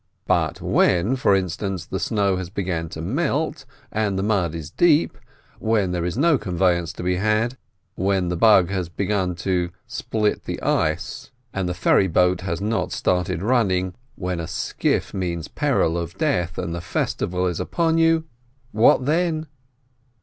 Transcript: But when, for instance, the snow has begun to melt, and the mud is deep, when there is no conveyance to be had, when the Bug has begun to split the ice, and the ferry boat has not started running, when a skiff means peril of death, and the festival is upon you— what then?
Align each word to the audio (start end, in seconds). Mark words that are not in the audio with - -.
But 0.25 0.61
when, 0.61 1.15
for 1.15 1.35
instance, 1.35 1.85
the 1.85 1.99
snow 1.99 2.35
has 2.37 2.49
begun 2.49 2.89
to 2.89 3.03
melt, 3.03 3.65
and 3.91 4.17
the 4.17 4.23
mud 4.23 4.55
is 4.55 4.71
deep, 4.71 5.15
when 5.59 5.91
there 5.91 6.05
is 6.05 6.17
no 6.17 6.39
conveyance 6.39 6.91
to 6.93 7.03
be 7.03 7.17
had, 7.17 7.55
when 7.93 8.29
the 8.29 8.35
Bug 8.35 8.71
has 8.71 8.89
begun 8.89 9.35
to 9.35 9.69
split 9.85 10.45
the 10.45 10.59
ice, 10.63 11.29
and 11.53 11.69
the 11.69 11.75
ferry 11.75 12.07
boat 12.07 12.41
has 12.41 12.59
not 12.59 12.91
started 12.91 13.43
running, 13.43 13.93
when 14.15 14.39
a 14.39 14.47
skiff 14.47 15.13
means 15.13 15.47
peril 15.47 15.95
of 15.99 16.17
death, 16.17 16.57
and 16.57 16.73
the 16.73 16.81
festival 16.81 17.45
is 17.45 17.59
upon 17.59 17.99
you— 17.99 18.23
what 18.71 19.05
then? 19.05 19.45